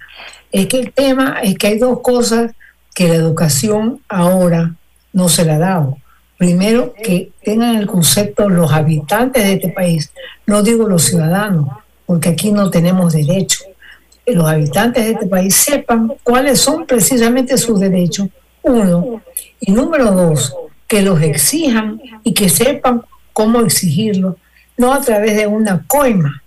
[0.51, 2.51] es que el tema es que hay dos cosas
[2.93, 4.75] que la educación ahora
[5.13, 5.97] no se la ha dado.
[6.37, 10.11] Primero, que tengan el concepto los habitantes de este país,
[10.45, 11.69] no digo los ciudadanos,
[12.05, 13.63] porque aquí no tenemos derecho.
[14.33, 18.27] Los habitantes de este país sepan cuáles son precisamente sus derechos,
[18.61, 19.21] uno.
[19.59, 20.55] Y número dos,
[20.87, 24.37] que los exijan y que sepan cómo exigirlo,
[24.77, 26.43] no a través de una coima,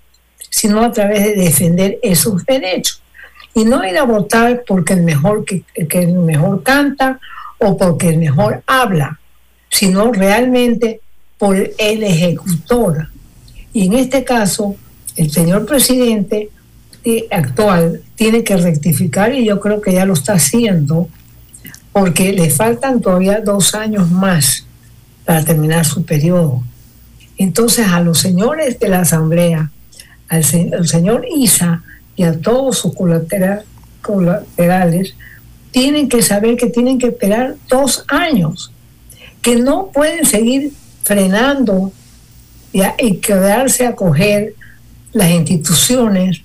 [0.51, 3.03] sino a través de defender esos derechos
[3.55, 7.21] y no ir a votar porque el mejor que, el mejor canta
[7.59, 9.21] o porque el mejor habla,
[9.69, 11.01] sino realmente
[11.39, 13.09] por el ejecutor.
[13.73, 14.77] Y en este caso,
[15.17, 16.51] el señor presidente
[17.31, 21.09] actual tiene que rectificar y yo creo que ya lo está haciendo
[21.93, 24.67] porque le faltan todavía dos años más
[25.25, 26.63] para terminar su periodo.
[27.37, 29.71] Entonces a los señores de la Asamblea,
[30.29, 31.83] al, señor Isa,
[32.15, 35.15] y a todos sus colaterales,
[35.71, 38.73] tienen que saber que tienen que esperar dos años,
[39.41, 41.93] que no pueden seguir frenando
[42.73, 44.55] y, y quedarse a coger
[45.13, 46.42] las instituciones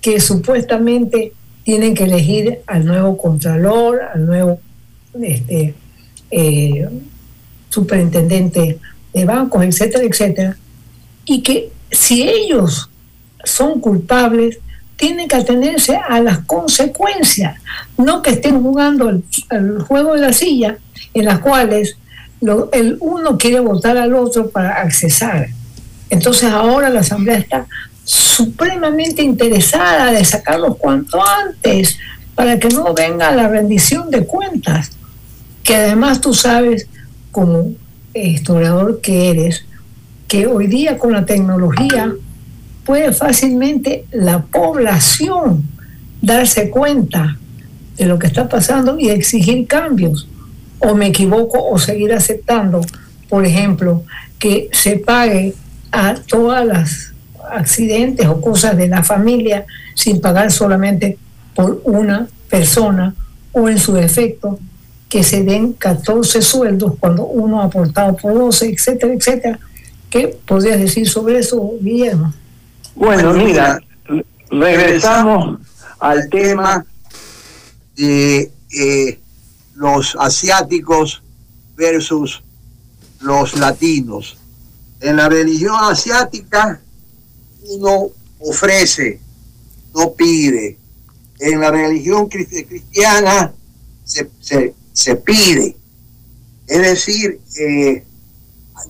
[0.00, 1.32] que supuestamente
[1.64, 4.60] tienen que elegir al nuevo contralor, al nuevo
[5.20, 5.74] este,
[6.30, 6.88] eh,
[7.68, 8.78] superintendente
[9.12, 10.56] de bancos, etcétera, etcétera,
[11.24, 12.90] y que si ellos
[13.44, 14.58] son culpables,
[14.96, 17.58] tienen que atenerse a las consecuencias,
[17.96, 20.76] no que estén jugando el, juego de la silla
[21.14, 21.96] en las cuales
[22.72, 25.48] el uno quiere votar al otro para accesar.
[26.10, 27.66] Entonces ahora la Asamblea está
[28.04, 31.98] supremamente interesada de sacarlos cuanto antes
[32.34, 34.92] para que no venga la rendición de cuentas,
[35.62, 36.86] que además tú sabes,
[37.30, 37.72] como
[38.14, 39.64] historiador que eres,
[40.26, 42.12] que hoy día con la tecnología
[42.84, 45.64] puede fácilmente la población
[46.22, 47.36] darse cuenta
[47.96, 50.28] de lo que está pasando y exigir cambios.
[50.78, 52.80] O me equivoco o seguir aceptando,
[53.28, 54.04] por ejemplo,
[54.38, 55.54] que se pague
[55.92, 57.12] a todas las
[57.52, 61.18] accidentes o cosas de la familia sin pagar solamente
[61.54, 63.14] por una persona
[63.52, 64.58] o en su efecto
[65.08, 69.58] que se den 14 sueldos cuando uno ha aportado por 12, etcétera, etcétera.
[70.08, 72.32] ¿Qué podrías decir sobre eso, Guillermo?
[72.94, 73.80] Bueno, mira,
[74.50, 75.58] regresamos
[75.98, 76.84] al tema
[77.96, 79.20] de eh,
[79.74, 81.22] los asiáticos
[81.76, 82.42] versus
[83.20, 84.38] los latinos.
[85.00, 86.80] En la religión asiática
[87.68, 89.20] uno ofrece,
[89.94, 90.78] no pide.
[91.38, 93.52] En la religión cristiana
[94.04, 95.76] se, pide.
[96.66, 98.04] Es decir, eh,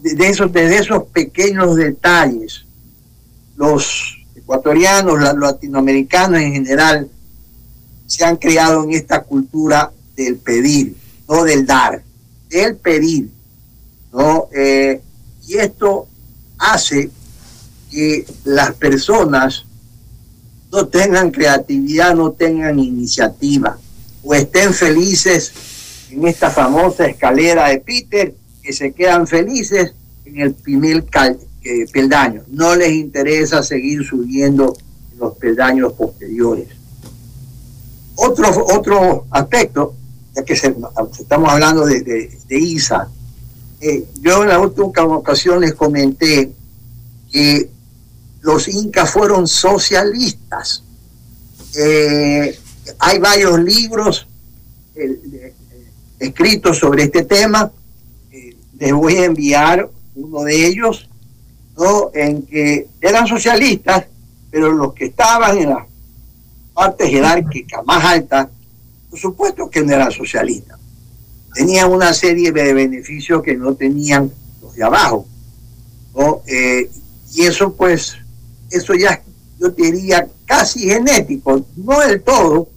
[0.02, 2.64] de, esos, de esos pequeños detalles
[3.60, 7.10] los ecuatorianos, los latinoamericanos en general,
[8.06, 10.96] se han criado en esta cultura del pedir,
[11.28, 12.02] no del dar,
[12.48, 13.28] del pedir.
[14.12, 14.48] ¿no?
[14.52, 15.00] Eh,
[15.46, 16.08] y esto
[16.58, 17.10] hace
[17.90, 19.64] que las personas
[20.70, 23.76] no tengan creatividad, no tengan iniciativa,
[24.22, 25.52] o estén felices
[26.10, 31.04] en esta famosa escalera de Peter, que se quedan felices en el primer
[31.62, 32.46] que peldaños.
[32.48, 34.76] No les interesa seguir subiendo
[35.18, 36.68] los peldaños posteriores.
[38.14, 39.94] Otro, otro aspecto,
[40.34, 43.08] ya que estamos hablando de, ISA,
[43.80, 46.52] eh, yo en la última ocasión les comenté
[47.32, 47.70] que
[48.42, 50.82] los incas fueron socialistas.
[51.76, 52.58] Eh,
[52.98, 54.26] hay varios libros
[54.94, 55.52] eh,
[56.18, 57.70] escritos sobre este tema.
[58.78, 61.08] les voy a enviar uno de ellos,
[61.76, 62.10] ¿no?
[62.14, 64.06] en que eran socialistas,
[64.50, 65.86] pero los que estaban en las
[66.74, 68.48] partes jerárquicas más altas,
[69.08, 70.78] por supuesto que no eran socialistas.
[71.54, 74.30] Tenían una serie de beneficios que no tenían
[74.62, 75.26] los de abajo.
[76.46, 76.90] Eh,
[77.34, 78.16] y eso pues,
[78.70, 79.22] eso ya
[79.58, 82.68] yo diría casi genético, no del todo,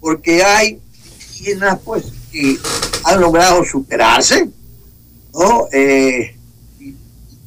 [0.00, 0.80] porque hay
[1.38, 2.56] indígenas pues que
[3.04, 4.48] han logrado superarse,
[5.32, 5.68] ¿no?
[5.72, 6.34] Eh,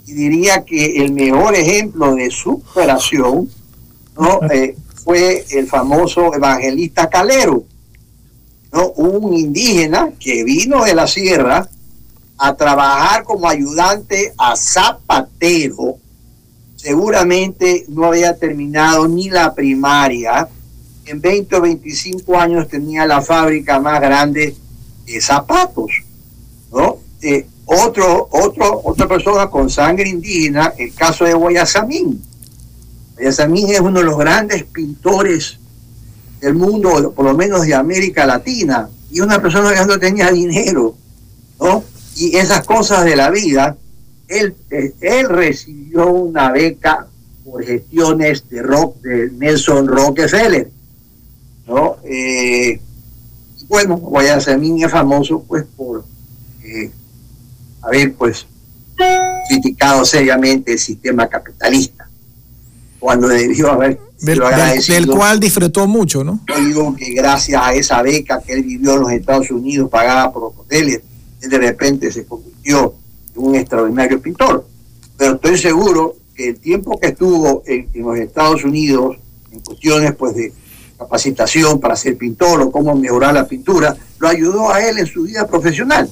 [0.05, 3.49] diría que el mejor ejemplo de superación
[4.17, 4.39] ¿no?
[4.51, 7.63] Eh, fue el famoso evangelista Calero,
[8.71, 8.89] ¿no?
[8.91, 11.67] un indígena que vino de la sierra
[12.37, 15.97] a trabajar como ayudante a zapatero.
[16.81, 20.47] Seguramente no había terminado ni la primaria.
[21.05, 24.55] En 20 o 25 años tenía la fábrica más grande
[25.05, 25.91] de zapatos.
[26.71, 26.97] ¿no?
[27.21, 32.19] Eh, otro, otro, otra persona con sangre indígena, el caso de Guayasamín.
[33.13, 35.59] Guayasamín es uno de los grandes pintores
[36.39, 40.95] del mundo, por lo menos de América Latina, y una persona que no tenía dinero,
[41.59, 41.83] ¿no?
[42.15, 43.77] Y esas cosas de la vida,
[44.31, 44.55] él,
[45.01, 47.07] él recibió una beca
[47.43, 50.69] por gestiones de, rock, de Nelson Rockefeller,
[51.67, 51.97] ¿no?
[52.03, 52.79] Eh,
[53.67, 56.05] bueno, Guayasamín es famoso pues por
[56.63, 56.91] eh,
[57.81, 58.45] haber pues
[59.49, 62.07] criticado seriamente el sistema capitalista,
[62.99, 64.39] cuando debió haber del,
[64.87, 66.41] del, cual disfrutó mucho, ¿no?
[66.47, 70.31] Yo digo que gracias a esa beca que él vivió en los Estados Unidos, pagada
[70.31, 71.01] por los hoteles,
[71.41, 72.93] él de repente se convirtió
[73.41, 74.65] un extraordinario pintor.
[75.17, 79.17] Pero estoy seguro que el tiempo que estuvo en, los Estados Unidos,
[79.51, 80.53] en cuestiones pues de
[80.97, 85.23] capacitación para ser pintor o cómo mejorar la pintura, lo ayudó a él en su
[85.23, 86.09] vida profesional.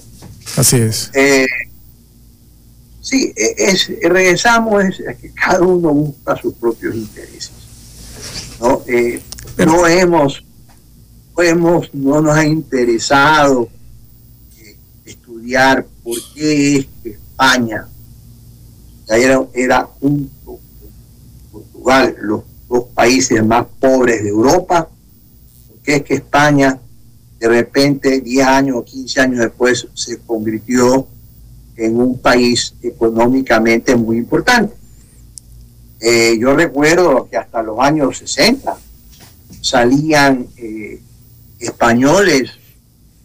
[0.58, 1.12] Así es.
[1.14, 1.46] Eh,
[3.02, 7.52] sí, e, es, regresamos a que cada uno busca sus propios intereses.
[8.60, 9.22] No, eh,
[9.58, 10.44] no hemos,
[11.38, 13.70] no hemos, no nos ha interesado
[14.60, 17.88] eh, estudiar por qué es que España
[19.08, 20.60] era, era junto con
[21.52, 24.90] Portugal los dos países más pobres de Europa,
[25.68, 26.80] porque es que España
[27.40, 31.08] de repente 10 años o 15 años después se convirtió
[31.76, 34.74] en un país económicamente muy importante.
[36.00, 38.76] Eh, yo recuerdo que hasta los años 60
[39.62, 41.00] salían eh,
[41.60, 42.50] españoles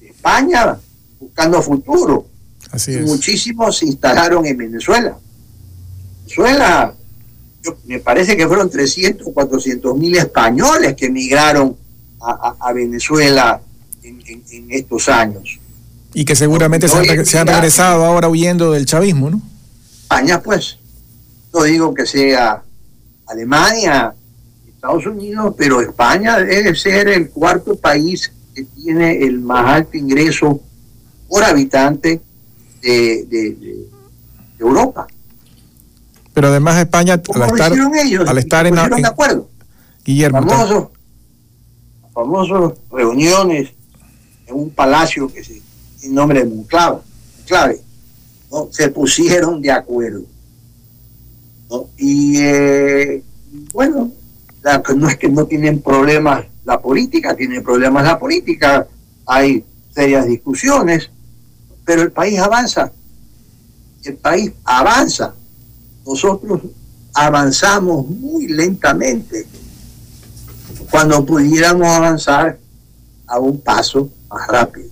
[0.01, 0.79] de España
[1.19, 2.34] buscando futuro.
[2.75, 5.17] Así Muchísimos se instalaron en Venezuela.
[6.25, 6.95] Venezuela,
[7.85, 11.77] me parece que fueron 300 o 400 mil españoles que emigraron
[12.21, 13.61] a Venezuela
[14.05, 15.59] en, estos años.
[16.13, 19.43] Y que seguramente se, han, regresado ahora huyendo del chavismo, ¿no?
[20.03, 20.79] España, pues.
[21.53, 22.63] No digo que sea
[23.27, 24.13] Alemania,
[24.67, 30.61] Estados Unidos, pero España debe ser el cuarto país que tiene el más alto ingreso
[31.29, 32.21] por habitante
[32.85, 33.89] de,
[34.59, 35.07] Europa.
[36.33, 38.29] Pero además España, al estar, ellos?
[38.29, 39.49] al estar en, de acuerdo.
[40.05, 40.91] Guillermo,
[42.13, 43.71] famosos reuniones
[44.47, 45.61] en un palacio que se,
[46.03, 47.01] en nombre de Monclava,
[47.47, 47.81] clave,
[48.51, 48.69] ¿no?
[48.71, 50.23] se pusieron de acuerdo.
[51.97, 53.23] Y eh,
[53.73, 54.13] bueno,
[54.97, 58.87] no es que no tienen problemas la política, tiene problemas la política,
[59.27, 61.11] hay serias discusiones,
[61.85, 62.93] pero el país avanza,
[64.05, 65.35] el país avanza.
[66.07, 66.61] Nosotros
[67.15, 69.47] avanzamos muy lentamente
[70.91, 72.59] cuando pudiéramos avanzar
[73.27, 74.11] a un paso
[74.49, 74.89] rápido.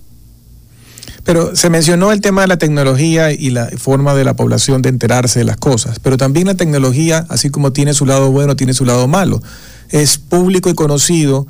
[1.23, 4.89] Pero se mencionó el tema de la tecnología y la forma de la población de
[4.89, 8.73] enterarse de las cosas, pero también la tecnología, así como tiene su lado bueno, tiene
[8.73, 9.41] su lado malo.
[9.89, 11.47] Es público y conocido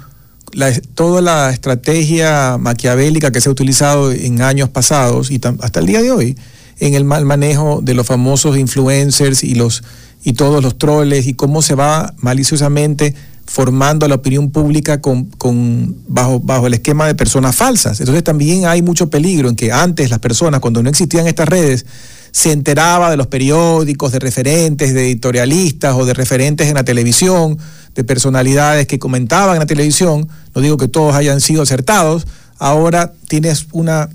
[0.95, 6.01] toda la estrategia maquiavélica que se ha utilizado en años pasados y hasta el día
[6.01, 6.37] de hoy
[6.79, 9.83] en el mal manejo de los famosos influencers y los
[10.23, 13.13] y todos los troles y cómo se va maliciosamente
[13.45, 17.99] formando a la opinión pública con, con, bajo, bajo el esquema de personas falsas.
[17.99, 21.85] Entonces también hay mucho peligro en que antes las personas, cuando no existían estas redes,
[22.31, 27.59] se enteraba de los periódicos, de referentes, de editorialistas o de referentes en la televisión,
[27.93, 30.27] de personalidades que comentaban en la televisión.
[30.55, 32.25] No digo que todos hayan sido acertados.
[32.57, 34.09] Ahora tienes una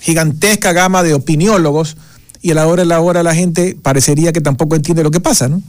[0.00, 1.96] gigantesca gama de opiniólogos
[2.40, 5.20] y a la hora de la hora la gente parecería que tampoco entiende lo que
[5.20, 5.62] pasa, ¿no?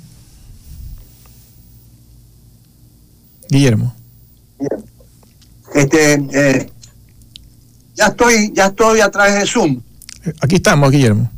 [3.54, 3.96] Guillermo.
[5.76, 6.70] Este, eh,
[7.96, 9.82] ya estoy, ya estoy a través de Zoom.
[10.42, 11.30] Aquí estamos, Guillermo.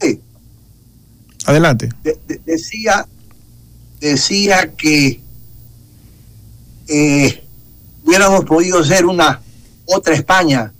[0.00, 0.20] Sí.
[1.46, 1.90] Adelante.
[2.02, 3.06] De, de, decía,
[4.00, 5.20] decía que
[6.88, 7.44] eh,
[8.04, 9.40] hubiéramos podido ser una
[9.86, 10.72] otra España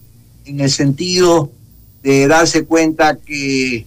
[0.45, 1.51] en el sentido
[2.03, 3.87] de darse cuenta que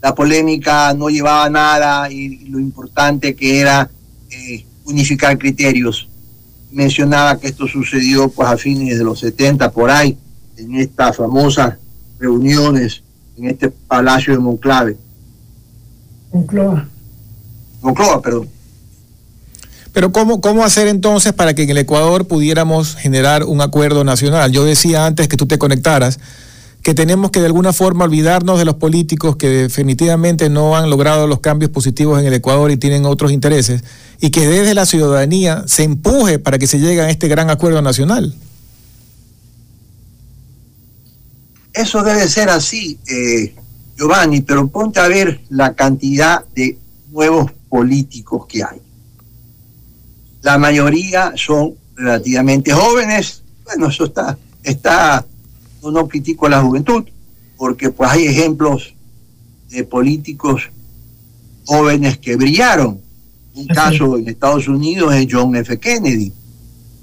[0.00, 3.90] la polémica no llevaba nada y, lo importante que era
[4.30, 6.08] eh, unificar criterios.
[6.70, 10.16] Mencionaba que esto sucedió pues a fines de los 70 por ahí,
[10.56, 11.76] en estas famosas
[12.18, 13.02] reuniones
[13.36, 14.96] en este palacio de Monclave.
[16.32, 16.88] Moncloa.
[17.82, 18.48] Moncloa, perdón.
[19.92, 24.50] Pero ¿cómo, ¿cómo hacer entonces para que en el Ecuador pudiéramos generar un acuerdo nacional?
[24.50, 26.18] Yo decía antes que tú te conectaras
[26.82, 31.28] que tenemos que de alguna forma olvidarnos de los políticos que definitivamente no han logrado
[31.28, 33.84] los cambios positivos en el Ecuador y tienen otros intereses,
[34.20, 37.82] y que desde la ciudadanía se empuje para que se llegue a este gran acuerdo
[37.82, 38.34] nacional.
[41.72, 43.54] Eso debe ser así, eh,
[43.96, 46.76] Giovanni, pero ponte a ver la cantidad de
[47.12, 48.80] nuevos políticos que hay.
[50.42, 55.24] La mayoría son relativamente jóvenes, bueno, eso está, está
[55.82, 57.04] no, no critico a la juventud,
[57.56, 58.94] porque pues hay ejemplos
[59.70, 60.70] de políticos
[61.64, 63.00] jóvenes que brillaron.
[63.54, 65.78] Un caso en Estados Unidos es John F.
[65.78, 66.32] Kennedy.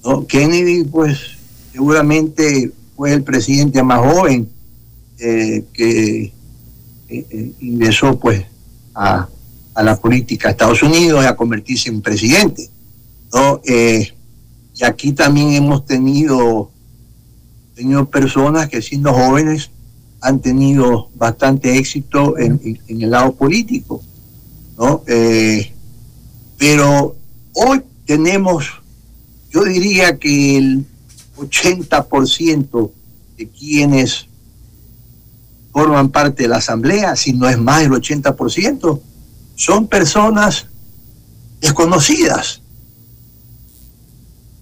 [0.03, 0.25] ¿no?
[0.25, 1.19] Kennedy, pues,
[1.71, 4.49] seguramente fue el presidente más joven
[5.19, 6.31] eh, que eh,
[7.09, 8.45] eh, ingresó, pues,
[8.95, 9.27] a,
[9.75, 12.69] a, la política de Estados Unidos y a convertirse en presidente.
[13.33, 13.61] ¿no?
[13.65, 14.11] Eh,
[14.75, 16.71] y aquí también hemos tenido
[17.79, 19.71] tenido personas que siendo jóvenes
[20.19, 24.01] han tenido bastante éxito en, el lado político,
[24.77, 25.01] ¿no?
[25.07, 25.71] Eh,
[26.57, 27.15] pero
[27.53, 28.67] hoy tenemos,
[29.49, 30.85] yo diría que el
[31.37, 32.91] 80%
[33.37, 34.27] de quienes
[35.71, 38.99] forman parte de la asamblea, si no es más del 80%,
[39.55, 40.65] son personas
[41.61, 42.59] desconocidas.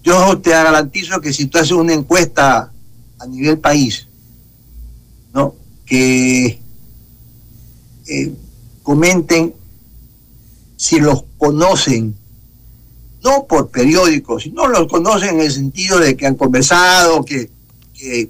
[0.03, 2.72] Yo te garantizo que si tú haces una encuesta
[3.20, 4.07] a nivel país,
[5.34, 5.55] ¿no?
[5.86, 6.59] Que
[8.07, 8.34] eh,
[8.84, 9.53] comenten
[10.76, 12.15] si los conocen,
[13.24, 17.49] no por periódicos, sino los conocen en el sentido de que han conversado, que,
[17.93, 18.30] que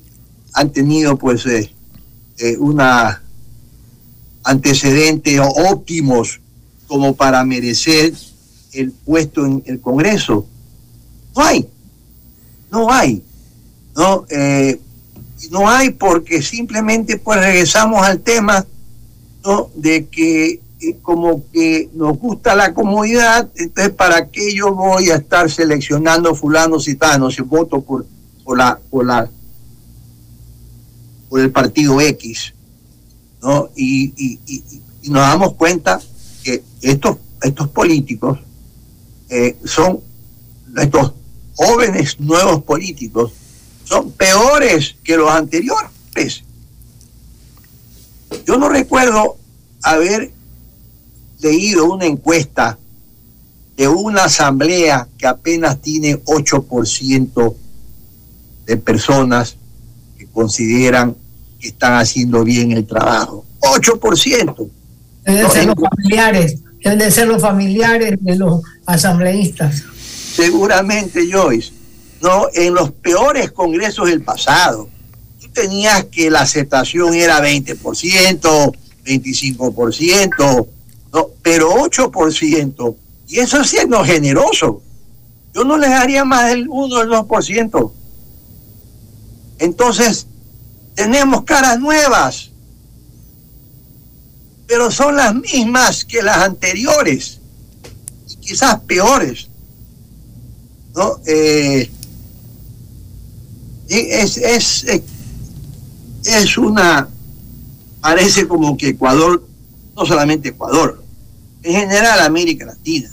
[0.54, 1.70] han tenido pues eh,
[2.40, 3.22] eh, una
[4.44, 6.40] antecedentes óptimos
[6.88, 8.14] como para merecer
[8.72, 10.48] el puesto en el Congreso.
[11.36, 11.68] No hay,
[12.72, 13.24] no hay.
[13.98, 14.26] ¿No?
[14.30, 14.80] Eh,
[15.50, 18.66] no hay porque simplemente pues regresamos al tema
[19.44, 19.70] ¿no?
[19.76, 25.16] de que eh, como que nos gusta la comodidad, entonces para qué yo voy a
[25.16, 28.06] estar seleccionando fulano citano si voto por,
[28.44, 29.28] por la por la
[31.28, 32.54] por el partido X,
[33.42, 33.70] ¿no?
[33.76, 36.00] Y, y, y, nos damos cuenta
[36.44, 38.40] que estos estos políticos
[39.30, 40.00] eh, son
[40.78, 41.14] estos
[41.56, 43.32] jóvenes nuevos políticos
[43.88, 46.44] son peores que los anteriores.
[48.46, 49.38] Yo no recuerdo
[49.82, 50.32] haber
[51.40, 52.78] leído una encuesta
[53.78, 57.56] de una asamblea que apenas tiene 8%
[58.66, 59.56] de personas
[60.18, 61.16] que consideran
[61.60, 63.46] que están haciendo bien el trabajo.
[63.62, 64.70] 8%.
[65.24, 69.84] Deben no, ser los familiares, deben de ser los familiares de los asambleístas.
[70.36, 71.77] Seguramente, Joyce.
[72.22, 72.48] ¿No?
[72.54, 74.90] En los peores congresos del pasado,
[75.40, 80.68] tú tenías que la aceptación era 20%, 25%,
[81.14, 81.28] ¿no?
[81.42, 82.96] pero 8%,
[83.28, 84.82] y eso siendo generoso.
[85.54, 87.92] Yo no les daría más del 1 o el 2%.
[89.60, 90.28] Entonces,
[90.94, 92.52] tenemos caras nuevas,
[94.68, 97.40] pero son las mismas que las anteriores,
[98.30, 99.48] y quizás peores.
[100.96, 101.20] ¿no?
[101.26, 101.90] Eh,
[103.88, 104.86] es, es,
[106.26, 107.08] es una,
[108.02, 109.46] parece como que Ecuador,
[109.96, 111.04] no solamente Ecuador,
[111.64, 113.10] en general América Latina,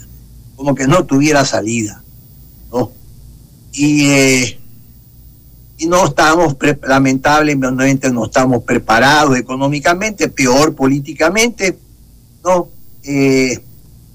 [0.55, 2.01] como que no tuviera salida.
[3.73, 4.59] y, eh,
[5.87, 6.55] no estamos,
[6.87, 11.77] lamentablemente no estamos preparados económicamente, peor políticamente,
[12.43, 12.69] ¿no?
[13.03, 13.59] Eh,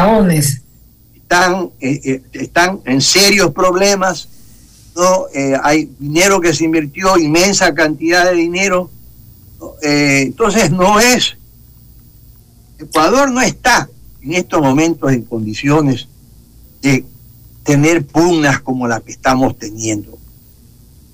[1.14, 4.28] están, eh, eh, están en serios problemas,
[4.94, 5.26] ¿no?
[5.62, 8.90] Hay dinero que se invirtió, inmensa cantidad de dinero.
[9.58, 9.74] ¿no?
[9.82, 11.36] Entonces no es,
[12.78, 13.88] Ecuador no está
[14.22, 16.08] en estos momentos en condiciones
[16.82, 17.04] de
[17.62, 20.18] tener pugnas como la que estamos teniendo,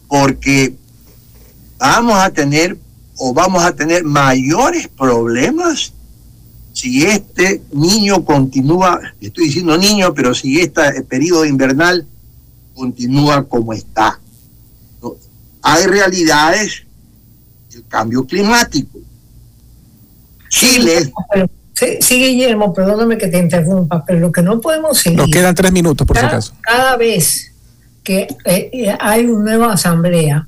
[0.08, 0.74] porque
[1.78, 2.78] vamos a tener
[3.18, 5.92] o vamos a tener mayores problemas
[6.76, 12.06] si este niño continúa, estoy diciendo niño, pero si este periodo invernal
[12.74, 14.20] continúa como está.
[15.00, 15.14] ¿no?
[15.62, 16.82] Hay realidades
[17.72, 18.98] del cambio climático.
[20.50, 21.10] Chile,
[21.72, 25.18] sí, sí, Guillermo, perdóname que te interrumpa, pero lo que no podemos seguir.
[25.18, 26.52] Nos quedan tres minutos, por si acaso.
[26.60, 27.54] cada vez
[28.04, 30.46] que eh, eh, hay una nueva asamblea,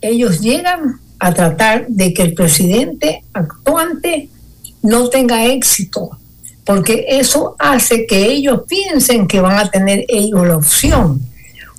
[0.00, 4.30] ellos llegan a tratar de que el presidente actuante
[4.82, 6.10] no tenga éxito,
[6.64, 11.20] porque eso hace que ellos piensen que van a tener ellos la opción,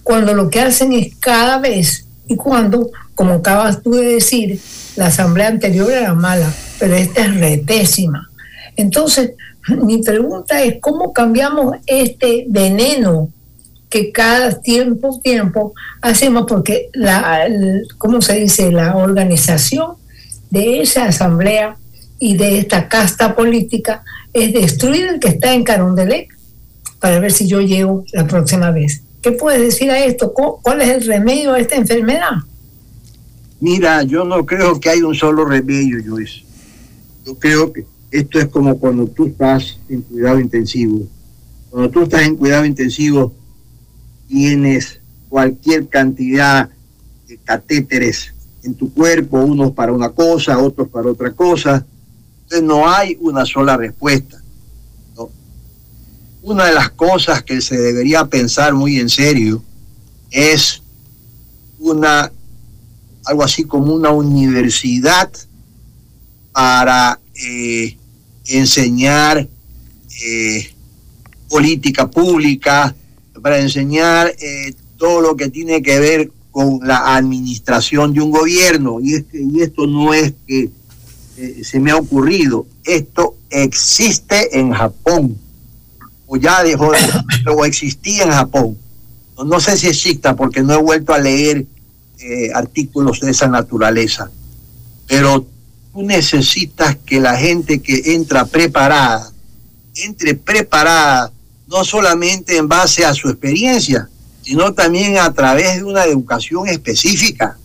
[0.04, 4.60] cuando lo que hacen es cada vez y cuando, como acabas tú de decir,
[4.96, 8.30] la asamblea anterior era mala, pero esta es retésima.
[8.76, 9.32] Entonces,
[9.68, 13.30] mi pregunta es, ¿cómo cambiamos este veneno
[13.90, 16.46] que cada tiempo, tiempo hacemos?
[16.48, 17.48] Porque, la,
[17.98, 18.72] ¿cómo se dice?
[18.72, 19.94] La organización
[20.50, 21.78] de esa asamblea
[22.22, 26.28] y de esta casta política es destruir el que está en Carondelet
[27.00, 29.02] para ver si yo llego la próxima vez.
[29.24, 30.32] ¿Qué puedes decir a esto?
[30.32, 32.32] ¿Cu- ¿Cuál es el remedio a esta enfermedad?
[33.60, 36.44] mira, yo no creo que hay un solo remedio, Joyce.
[37.26, 41.02] Yo creo que esto es como cuando tú estás en cuidado intensivo.
[41.70, 43.34] Cuando tú estás en cuidado intensivo,
[44.28, 45.00] tienes
[45.30, 46.70] cualquier cantidad
[47.28, 51.86] de catéteres en tu cuerpo, unos para una cosa, otros para otra cosa.
[52.60, 54.38] No hay una sola respuesta.
[56.44, 59.64] Una de las cosas que se debería pensar muy en serio
[60.32, 60.82] es
[61.80, 62.32] una
[63.26, 65.32] algo así como una universidad
[66.52, 67.96] para eh,
[68.48, 69.48] enseñar
[70.26, 70.74] eh,
[71.48, 72.96] política pública,
[73.44, 79.00] para enseñar eh, todo lo que tiene que ver con la administración de un gobierno.
[79.00, 80.72] Y, es que- y esto no es que
[81.42, 85.38] eh, se me ha ocurrido, esto existe en Japón,
[86.28, 88.78] o ya dejó, de- o existía en Japón.
[89.44, 91.66] No, sé si exista porque no he vuelto a leer
[92.20, 94.30] eh, artículos de esa naturaleza,
[95.08, 95.46] pero
[95.92, 99.32] tú necesitas que la gente que entra preparada,
[99.96, 101.32] entre preparada,
[101.68, 104.08] no solamente en base a su experiencia,
[104.44, 107.58] sino también a través de una educación específica.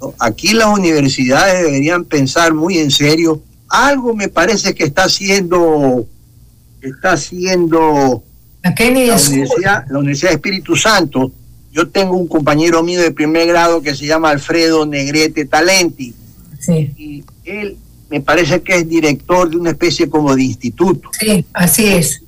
[0.00, 0.14] ¿No?
[0.18, 3.42] Aquí las universidades deberían pensar muy en serio.
[3.68, 6.06] Algo me parece que está haciendo,
[6.80, 8.22] está haciendo
[8.62, 8.74] La.
[8.80, 11.32] Universidad, la Universidad de Espíritu Santo.
[11.72, 16.14] Yo tengo un compañero mío de primer grado que se llama Alfredo Negrete Talenti
[16.60, 17.76] Sí, y él
[18.10, 21.08] me parece que es director de una especie como de instituto.
[21.18, 22.22] sí, así es.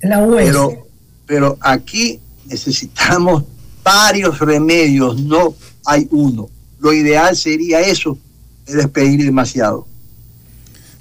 [0.00, 0.44] La US.
[0.44, 0.86] Pero,
[1.26, 3.44] pero aquí necesitamos
[3.82, 5.54] varios remedios, no
[5.84, 6.48] hay uno.
[6.84, 8.18] Lo ideal sería eso,
[8.66, 9.86] es despedir demasiado.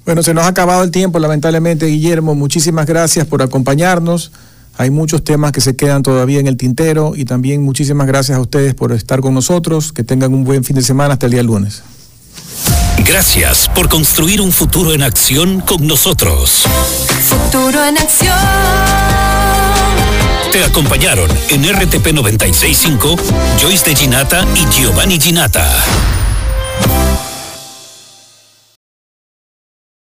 [0.05, 2.35] Bueno, se nos ha acabado el tiempo, lamentablemente, Guillermo.
[2.35, 4.31] Muchísimas gracias por acompañarnos.
[4.77, 8.41] Hay muchos temas que se quedan todavía en el tintero y también muchísimas gracias a
[8.41, 9.91] ustedes por estar con nosotros.
[9.91, 11.83] Que tengan un buen fin de semana hasta el día lunes.
[13.05, 16.63] Gracias por construir un futuro en acción con nosotros.
[17.27, 19.22] Futuro en acción.
[20.53, 23.15] Te acompañaron en RTP 965
[23.59, 26.22] Joyce de Ginata y Giovanni Ginata.